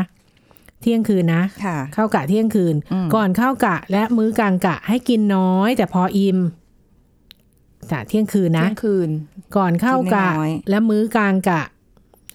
[0.80, 6.38] เที่ยงคืนนะค่ะเข้ากะเที่ยงคืนอืมก่อนเข้ากะและมื้อกลางกะให้กินน้อย แต่พออิ่ม
[7.88, 9.08] แต่เที่ยงคืนนะเที่ยงคืน
[9.56, 11.62] ก่อนเข้ากะกินน้อยและมื้อกลางกะ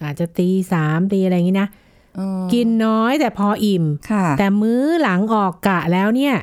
[0.02, 1.68] อาจจะตีสามตีอะไรอย่างนี้นะ
[2.16, 6.34] เออกินน้อยแต่พออิ่มค่ะแต่มื้อหลังออกกะแล้วเนี่ย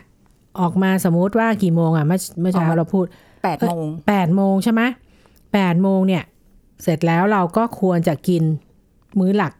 [0.59, 3.05] ออกมาสมมุติว่ากี่โมงอะเมื่อเมื่อเช้าออกมาเราพูด
[3.43, 4.81] แปดโมงแปดโมงใช่ไหม
[5.53, 6.23] แปดโมงเนี่ย
[6.83, 8.43] เสร็จแล้วเราก็ควรจะกิน
[9.19, 9.53] มื้อหลัก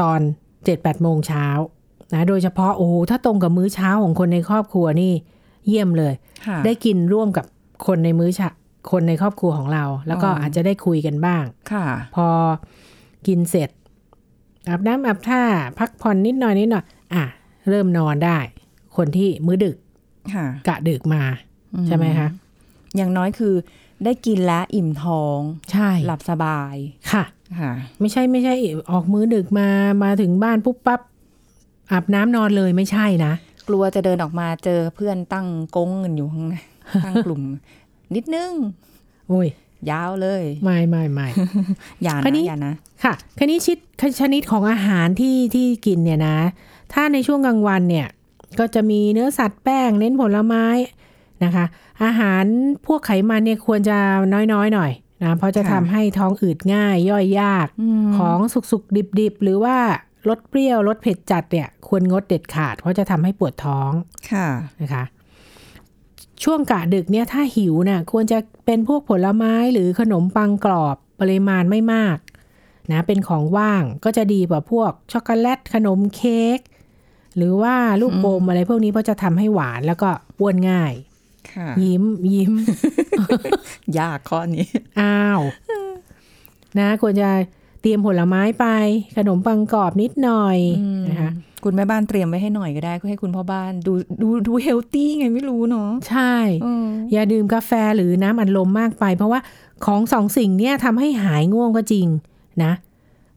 [0.00, 0.20] ตอน
[0.64, 1.46] เจ็ดแปดโมงเช้า
[2.14, 5.12] นะโดยเฉพาะโอ้โหถ้าตรงกับมื้อเช้าของคนในครอบครัวนี่
[5.66, 6.14] เยี่ยมเลย
[6.46, 7.44] ค่ะได้กินร่วมกับ
[7.86, 8.48] คนในมื้อเช้า
[8.90, 12.26] คนในครอบครัวของเรา แล้วก็อ๋อออาจจะได้คุยกันบ้าง ค่ะ พอ
[13.26, 13.70] กินเสร็จ
[14.68, 15.42] อาบน้ำอาบท่า
[15.78, 17.24] พักผ่อนนิดหน่อยนิดหน่อยอะ
[17.68, 18.38] เริ่มนอนได้
[18.96, 19.76] คนที่มื้อดึก
[20.34, 21.22] ค่ะกะดึกมา
[21.86, 22.28] ใช่ไหมคะ
[22.96, 23.54] อย่างน้อยคือ
[24.04, 25.40] ได้กินแล้วอิ่มท้อง
[25.72, 26.74] ใช่ หลับสบาย
[27.12, 27.24] ค่ะ
[27.58, 28.54] ค่ะ ไม่ใช่ไม่ใช่
[28.90, 29.68] ออกมื้อดึกมา
[30.04, 31.00] มาถึงบ้านปุ๊บปั๊บ
[31.92, 33.32] อาบน้ำนอนเลยไม่ใช่นะ
[33.68, 36.54] กลัวจะเดินออกมาเจอเพื่อนตั้งกงเงินอยู่ข้างใน
[37.04, 37.42] ตั้งกลุ่ม
[38.14, 38.52] นิดนึง
[39.28, 39.48] โอ้ย
[39.90, 41.28] ยาวเลย ไม่ไม่ไม่
[42.02, 43.78] อย่าคราวนี้นะอย่านะค่ะคันนี้ชิด
[44.20, 46.36] ชนิดของอาหารที่ที่กินเนี่ยนะ
[46.92, 48.08] ถ้าในช่วงกลางวันเนี่ย
[48.58, 50.64] ก็จะมีเนื้อสัตว์แป้งเน้นผลไม้
[51.44, 51.64] นะคะ
[52.04, 52.44] อาหาร
[52.86, 53.98] พวกไขมันเนี่ยควรจะ
[54.52, 54.92] น้อยๆหน่อย
[55.24, 57.66] นะเพราะจะทำให้ท้องอืดง่ายย่อยยาก
[58.18, 58.38] ของ
[58.70, 59.76] สุกๆ ดิบๆ หรือว่า
[60.28, 63.90] ลดเปรี้ยวลดเผ็ดจัดเนี่ย ควรงดเด็ดขาด เพราะจะทำให้ปวดท้อง
[64.30, 64.46] ค่ะ
[64.80, 65.04] นะคะ
[66.44, 72.18] ช่วงกะดึกเนี่ยถ้าหิวน่ะควรจะเป็นพวกผลไม้หรือขนมปังกรอบปริมาณไม่มาก
[72.92, 76.58] นะเป็นของว่างก็จะดีกว่าพวกช็อกโกแลตขนมเค้ก
[77.36, 80.08] หรือว่าลูกอมอะไรพวกนี้เพราะจะทำให้หวานแล้วก็
[80.40, 80.92] อ้วนง่าย
[81.52, 82.52] ค่ะยิ้มยิ้ม
[83.98, 84.66] ยากข้อนี้
[85.00, 85.40] อ้าว
[86.78, 87.30] นะ ควรจะ
[87.80, 88.66] เตรียมผลไม้ไป
[89.16, 90.58] ขนมปังกรอบนิดหน่อย
[91.08, 91.30] นะคะ
[91.64, 93.92] คุณแม่บ้านเตรียมไว้ให้หน่อยก็ได้ก็ให้คุณพ่อบ้านดู
[94.22, 99.40] ดูดูเฮลตี้ไงไม่รู้เนาะใช่เอออย่าดื่มกาแฟหรือน้ำอัดลมมากไป เพราะว่า
[99.86, 102.06] ของสองสิ่งเนี้ยทำให้หายง่วงก็จริง
[102.64, 102.72] นะ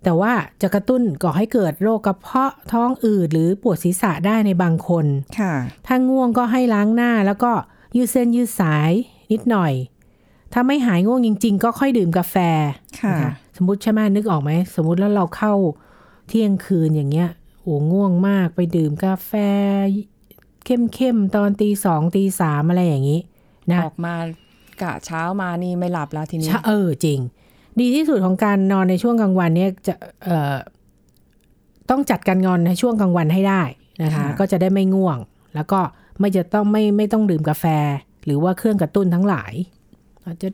[0.04, 5.06] แต่ว่าจะกระตุ้นก่อให้เกิดโรคกระเพาะท้องอืดหรือปวดศีรษะได้ในบางคน
[5.40, 5.54] ค่ะ
[5.88, 7.52] ถ้าง่วงก็ให้ล้างหน้าแล้วก็
[7.96, 8.92] ยืดเส้นยืดสาย
[9.32, 9.74] นิดหน่อย
[10.54, 12.36] ถ้าไม่หายง่วงจริง ๆ ก็ค่อยดื่มกาแฟ
[13.02, 13.24] ค่ะน
[13.58, 15.54] สมมติใช่ไหมนึกออกไหมสมมติแล้วเราเข้า
[16.28, 17.30] เที่ยงคืนอย่างเงี้ย
[17.64, 19.32] โอ้ง่วงมากไปดื่มกาแฟ
[20.66, 23.20] เข้มๆ ตอนตีสองตีสามอะไรอย่างนี้
[23.72, 24.14] นะออกมา
[24.82, 27.20] กะเช้ามานี่ไม่หลับแล้วทีนี้ใช่เออจริง
[27.80, 30.56] ดีที่สุดของการนอนในช่วงกลางวันเนี่ยจะเอ่อ
[31.90, 33.62] ต้องจัดการนอนในช่วงกลางวันให้ได้
[34.04, 35.18] นะคะค่ะก็จะได้ไม่ง่วง
[35.56, 35.80] แล้วก็
[36.20, 37.66] ไม่จะต้องไม่ไม่ต้องดื่มกาแฟ
[38.26, 39.54] หรือว่าเครื่องกระตุ้นทั้งหลาย
[40.26, 40.50] อาจจะ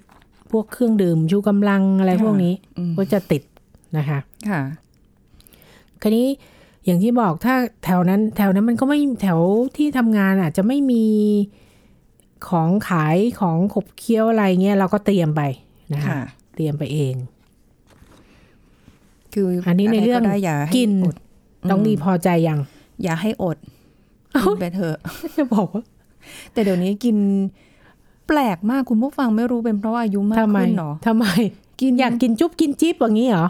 [0.52, 3.43] พวกเครื่องดื่มชูกำลังอะไรพวกนี้อืมก็จะติด
[3.98, 4.19] นะคะ
[4.50, 4.62] ค่ะ
[6.02, 6.28] คราวนี้
[6.85, 9.39] อย่างที่บอกถ้าแถวนั้นแถวนั้นมันก็ไม่แถว
[9.77, 11.05] ที่ทำงานอาจจะไม่มี
[12.49, 15.41] ของขายของขบเคี้ยวอะไรเงี้ยเราก็เตรียมไป
[15.93, 16.21] นะคะค่ะ
[16.55, 17.15] เตรียมไปเอง
[19.33, 21.15] คืออัอันนี้ในเรื่องได้อย่าให้กินอด
[21.71, 22.59] ต้องดีพอใจยัง
[23.03, 23.57] อย่าให้อด
[24.43, 24.97] กินไปเถอะ
[25.35, 25.83] จะบอกว่า
[26.53, 27.17] แต่เดี๋ยวนี้กิน
[28.27, 31.25] แปลกมากคุณผู้ฟังไม่รู้เป็นเพราะว่าอายุมากทำไมขึ้นเนาะทำไม
[31.81, 33.47] กินอยากกินจุ๊บกินจิ๊บอย่างนี้เหรอ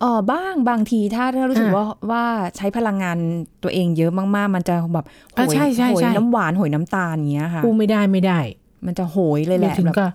[0.00, 2.24] เออบ้างบางทีถ้าถ้ารู้สึกอะว่าว่า
[2.56, 3.18] ใช้พลังงาน
[3.62, 8.38] ตัวเองเยอะมากๆ มันจะแบบโหอะยใช่ใช่โหยใช่น้ำหวานโหยน้ำตาลอย่างเงี้ยค่ะกูไม่ได้ไม่ได้
[8.86, 10.06] มันจะโหยเลยแหอย่าละถึงแบบก็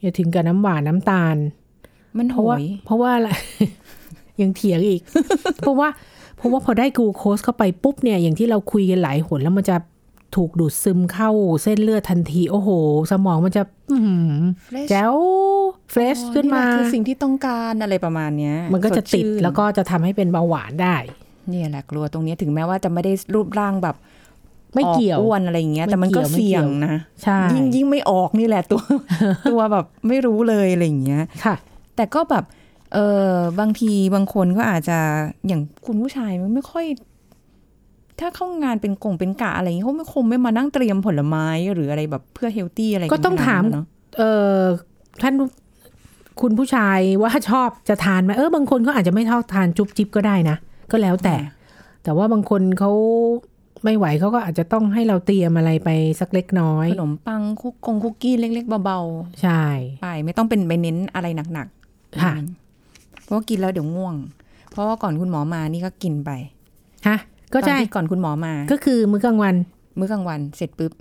[0.00, 1.36] อย่าถึงกับน้ำหวานน้ำตาล
[2.18, 3.28] มันเพโหราะว่ายเพราะว่าอะไร
[4.40, 5.00] ยังเถียงอีก
[5.60, 5.88] เพราะว่า
[6.36, 9.76] เพราะว่าพอได้กลูโคสเข้าไปปุ๊บเนี่ยอย่างที่เราคุยกันหลายหนแล้วมันจะ
[10.36, 11.30] ถูกดูดซึมเข้า
[11.62, 12.68] เส้นเลือดทันที โอ้โห
[13.10, 15.14] สมองมันจะอือหือ Fresh แจ๋ว
[15.90, 20.96] เฟรชอ๋อขึ้นมาแหละคือสิ่งที่ต้องการอะไรประมาณเนี้ย มันก็จะสติดชื่นแล้วก็จะทำให้เป็นเบาหวานได้
[21.48, 23.96] เนี่ยแหละกลัวตรงเนี้ยถึงแม้ว่าจะไม่ได้รูปร่างแบบ
[24.74, 28.82] ไม่เกี่ยวอออ้วนอะไรอย่างเงี้ยไม่แต่มันก็เกี่ยวไม่เสี่ยงเกี่ยวนะใช่ยิ่งยิ่งไม่ออกนี่แหละตัว
[29.50, 31.54] ตัวแบบไม่รู้เลยอะไรอย่างเงี้ยค่ะ
[31.96, 32.44] แต่ก็แบบ
[32.94, 34.98] เออบางทีบางคนก็อาจจะ
[35.46, 36.86] อย่างคุณผู้ชายมันไม่ค่อย
[38.20, 43.84] ถ้าเข้างานเป็นกงเป็นกะอะไรอย่างเงี้ยเขาไม่คงไม่มานั่งเตรียมผลไม้หรืออะไรแบบเพื่อเฮลตี้อะไรก็ต้องนนถามเนาะ
[44.18, 44.22] เอ
[44.56, 44.60] อ
[45.22, 45.34] ท่าน
[46.40, 50.56] คุณผู้ชายว่าชอบจะทานไหมเออบางคนเขาอาจจะไม่ชอบทานจุ๊บจิ๊บก็ได้นะ
[50.90, 51.36] ก็แล้วแต่
[52.04, 52.92] แต่ว่าบางคนเขา
[53.84, 59.00] ไม่ไหวเขาก็อาจจะต้องให้เราเตรียมอะไรไปสักเล็กน้อย ขนมปังคุกกงคุกกี้เล็ก ๆ เบา
[59.42, 62.46] ใช่ๆไปไม่ต้องเป็นไปเน้นอะไรหนักๆค่ะอืม
[63.24, 64.14] เพราะว่ากินแล้วเดี๋ยวง่วง
[64.70, 66.30] เพราะว่าก่อนคุณหมอมานี่ก็กินไป
[67.08, 67.18] ฮะ
[67.52, 69.54] ก็ตอนใช่ที่ก่อนคุณหมอมา ก็คือมื้อกลางวัน
[69.98, 70.92] มื้อกลางวันเสร็จปุ๊บ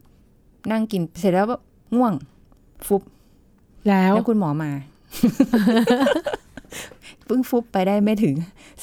[0.71, 1.61] นั่งกินเสร็จแล้วแบบ
[1.95, 2.13] ง่วง
[2.87, 3.01] ฟุบ
[3.87, 4.71] แล้วแล้วคุณหมอมา
[7.25, 8.35] เพิ่งฟุบไปได้ไม่ถึง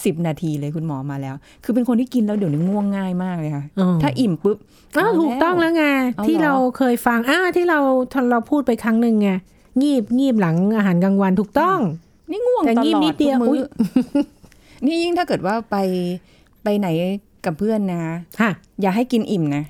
[0.05, 4.57] สิบนาทีเลยคุณหมอมาแล้ว คือเป็นคนที่กินแล้วเดี๋ยวนี้ง่วงง่ายมากเลยค่ะอ๋อถ้าอิ่มปุ๊บ
[4.99, 7.79] อ้าวเาถูกต้องแล้วไงเอาที่เหรอเราเคยฟังอ่าที่เรา
[8.31, 9.31] เราพูดไปครั้งหนึ่งไง
[9.83, 11.79] งีบงีบหลังอาหารกลางวันถูกต้อง
[12.31, 13.67] นี่ง่วงแต่ตงีบลอนิดดเดียวทุกอุ๊มื้ยอ
[14.87, 15.77] นี่ยิ่งถ้าเกิดว่าไป
[16.63, 16.89] ไปไหน
[17.45, 18.01] กับเพื่อนนะ
[18.41, 19.65] ค่ะอย่าให้กินอิ่มนะ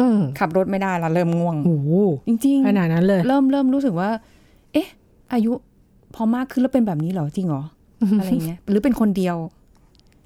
[0.00, 1.90] อืมขับรถไม่ได้ละเริ่มง่วงโอ้โห
[2.28, 4.10] จริงขนาดนั้นเลยๆเริ่มเริ่มรู้สึกว่า
[4.72, 4.88] เอ๊ะ
[5.32, 5.52] อายุ
[6.14, 7.62] พอมากขึ้นแล้วเป็นแบบนี้เหรอจริงเหรอ
[8.18, 9.36] อะไรเงี้ย หรือเป็นคนเดียว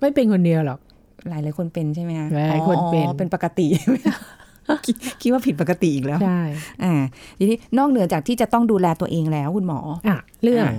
[0.01, 0.81] ไม่เป็นคนเดียวหรอก
[1.29, 3.67] หลายหลายคนเป็นใช่ไหมคะหลายคนเป็นอ๋อเป็นปกติ
[4.87, 6.41] คิดคิดว่าผิดปกติอีกแล้วใช่
[6.85, 6.95] อ่า
[7.39, 10.75] ทีนี้นอกเหนือจากที่จะต้องดูแลตัวเองแล้วคุณหมออะเรื่องอะ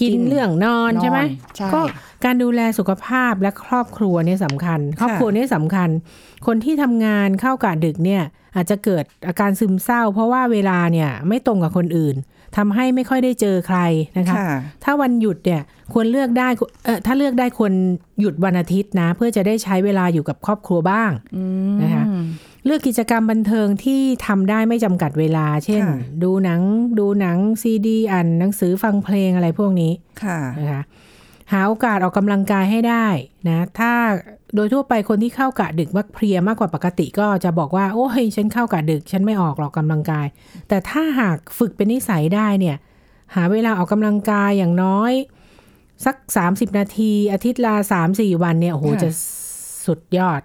[0.00, 1.20] กินกินเรื่องนอนใช่ไหม
[1.56, 1.80] ใช่ก็
[2.24, 5.88] การดูแลสุขภาพและครอบครัวเนี่ยสำคัญ ครอบครัวเนี่ยสำคัญ
[6.46, 8.22] คนที่ทำงานเข้ากะดึกเนี่ย
[8.56, 12.16] อาจจะเกิดอาการซึมเศร้า เพราะว่าเวลาเนี่ยไม่ตรงกับคนอื่น
[12.56, 13.78] ทำให้ไม่ค่อยได้เจอใคร
[14.18, 14.48] นะคะค่ะ
[14.84, 16.48] ถ้าวันหยุดเนี่ยควรเลือกได้
[16.84, 17.72] เออถ้าเลือกได้ควร
[18.20, 21.42] หยุดวันอาทิตย์นะ เพื่อจะได้ใช้เวลาอยู่กับครอบครัวบ้างอื
[21.74, 22.04] มนะคะ
[22.64, 26.60] เลือกกิจกรรมบันเทิงที่ทำได้ไม่จำกัดเวลา เช่นค่ะดูหนัง
[26.98, 30.82] ดูหนังซีดีอ่านหนังสือฟังเพลงอะไรพวกนี้ค่ะนะคะ
[31.52, 33.06] หาโอกาสออกกำลังกายให้ได้
[33.48, 33.92] นะถ้า
[34.54, 40.26] โดยทั่วไปคนที่เข้ากะดึกมักเพลียมากกว่าปกติก็จะบอกว่า โอ้ยฉันเข้ากะดึก ฉันไม่ออกหรอกกำลังกาย
[40.68, 42.76] แต่ถ้าหากฝึกเป็นนิสัยได้เนี่ย
[43.34, 45.12] หาเวลาออกกำลังกายอย่างน้อย
[46.04, 46.16] สัก
[46.48, 47.74] 30 นาที อาทิตย์ละ
[48.08, 49.10] 3-4 วันเนี่ยโอ้โหค่ะจะ
[49.86, 50.40] สุดยอด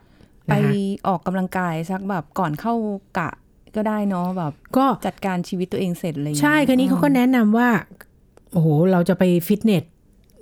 [0.48, 0.72] ไปนะคะ
[1.08, 2.74] ออกกำลังกายสักแบบก่อนเข้า
[3.18, 3.30] กะ
[3.76, 7.70] ก็ได้เนาะแบบ ก็จัดการชีวิตตัวเองเสร็จอะไรอย่างใช่เงี้ยคืนนี้เขาก็แนะนำว่า
[8.54, 9.84] โอ้โหเราจะไปฟิตเนส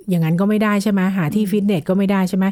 [0.08, 2.46] อย่างนั้นก็ไม่ได้ใช่ไหมหาที่ฟิตเนสก็ไม่ได้ใช่ไหม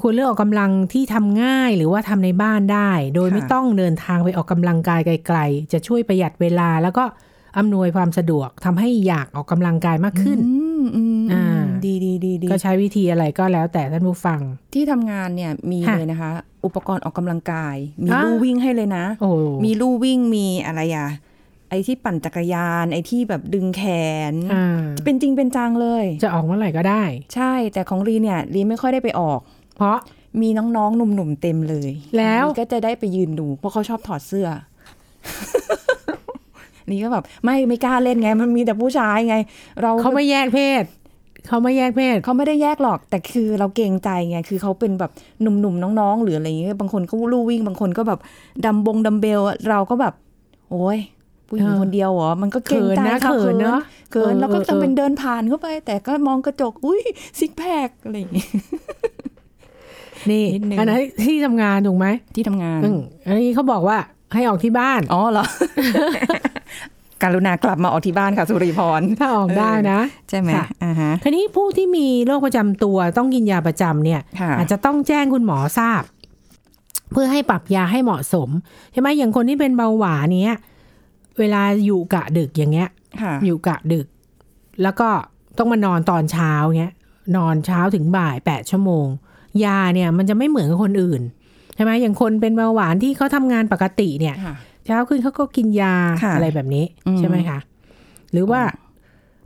[0.00, 7.04] ควรเลือกออกกำลังที่ทำง่ายหรือว่าทำในบ้านได้ โดยไม่ต้องเดินทางไปออกกำลังกายไกล ๆ จะช่วยประหยัดเวลาแล้วก็
[7.58, 10.38] อำนวยความสะดวกทำให้อยากออกกำลังกายมากขึ้น
[10.96, 14.40] อืมอืมอ่าอืมดีดีดีดีก็ใช้วิธีอะไรก็แล้วแต่ท่านผู้ฟัง
[14.74, 16.30] ที่ทำงานเนี่ยมีค่ะเลยนะคะ
[16.64, 19.30] อุปกรณ์ออกกำลังกาย มีอ่า ลู่วิ่งให้เลยนะ โอ้
[19.64, 21.08] มีลู่วิ่งมีอะไรอะ
[21.70, 23.82] ไอที่ปั่นจักรยาน ไอที่แบบดึงแข
[24.32, 29.40] น อ่าเป็นจริงเป็นจังเลย จะออกเมื่อไหร่ก็ได้ ใช่แต่ของรีเนี่ยรีไม่ค่อยได้ไปออก
[29.76, 29.96] เพราะ
[30.40, 34.48] มีน้องๆ หนุ่มๆ เต็มเลยแล้ว รีก็จะได้ไปยืนดู เพราะเขาชอบถอดเสื้อ
[36.90, 39.36] นี่ก็แบบไม่ไม่กล้าเล่นไง มันมีแต่ผู้ชายไง
[39.80, 40.84] เราเขาไม่แยกเพศ
[41.48, 45.10] เขาไม่แยกเพศเขาไม่ได้แยกหรอก แต่คือเราเกรงใจไง คือเขาเป็นแบบ
[45.42, 48.20] หนุ่มๆน้องๆ หรืออะไรอย่างเงี้ย บางคนก็ลู่วิ่ง บางคนก็แบบ
[48.64, 50.14] ดัมบงดัมเบล เราก็แบบ
[50.70, 50.98] โอ้ย
[51.48, 57.00] ผู้หญิงเออคนเดียวเหรอ มันก็เกรงใจเขินนะค่เขินเนอะเขินเออแล้วก็เออทำเป็นเดินผ่านเข้าไป แต่ก็มองกระจก อุ้ย
[57.38, 58.50] ซิกแพคอะไรอย่างเงี้ย
[60.30, 63.98] นี่นิดนึงอันนั้นที่ทำงานถูกไหมที่ทำงานอืมอันนี้เขาบอกว่า
[64.34, 65.46] ให้ออกที่บ้าน อ๋อเหรอ
[67.22, 76.02] การุณากลับมาออกที่บ้านค่ะ สุริพร ถ้าออกได้นะ ใช่ไหมค่ะอ่าฮะทีนี้ผู้ที่มีโรคประจำตัวต้องกินยาประจำเนี่ยค่ะอาจจะต้องแจ้งคุณหมอทราบ
[77.12, 78.48] เพื่อให้ปรับยาให้เหมาะสม
[78.92, 80.58] ใช่ไหมอย่างคนที่เป็นเบาหวานเนี้ย
[81.38, 82.88] เวลาอยู่กะดึกอย่างเงี้ย
[83.22, 84.06] ค่ะอยู่กะดึก
[84.82, 85.08] แล้วก็
[85.58, 86.92] ต้องมานอนตอนเช้าเงี้ย
[87.36, 89.06] นอนเช้าถึงบ่ายแปดชั่วโมง
[89.64, 94.54] ยาเนี่ยมันจะไม่เหมือนกับคนอื่นใช่ไหมอย่างคนเป็นเบาหวานที่เขาทำงานปกติเนี่ยค่ะ
[94.86, 97.58] เช้าขึ้นเขาก็กินยาค่ะอะไรแบบนี้อืมใช่ไหมคะ
[98.32, 98.60] หรือว่า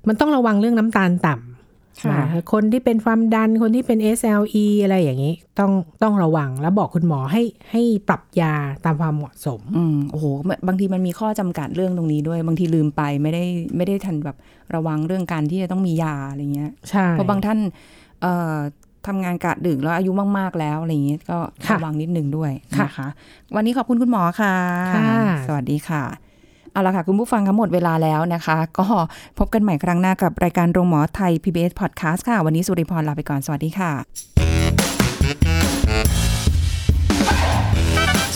[0.09, 10.25] มันต้องระวังเรื่องน้ำตาลต่ำค่ะนะคนที่เป็นความดันคนที่เป็น SLE อะไรอย่างนี้ ต้องต้องระวังแล้วบอกคุณหมอให้ให้ปรับยาตามความเหมาะสมอืมโอ้โห
[10.67, 13.45] บางทีมันมีข้อจำกัดเรื่องตรงนี้ด้วย บางทีลืมไปไม่ได้
[13.77, 14.37] ไม่ได้ทันแบบ
[14.75, 17.59] ระวังเรื่องการที่จะต้องมียาอะไรเงี้ยใช่เพราะบางท่าน
[18.23, 18.57] เอ่อ
[19.07, 23.09] ทำงานกะดึกแล้วอายุมาก ๆ แล้วอะไรเงี้ยก็ค่ะระวังนิดนึงด้วยค่ะนะคะ
[23.55, 24.55] วันนี้ขอบคุณคุณหมอค่ะ
[24.97, 26.03] ค่ะ สวัสดีค่ะ
[26.73, 28.87] เอาละค่ะคุณผู้ฟังคะหมดเวลาแล้วนะคะ ก็
[29.39, 33.93] พบกันใหม่ครั้งหน้ากับรายการโรงหมอไทย PBS Podcast ค่ะ วันนี้สุริพรลาไปก่อน สวัสดีค่ะ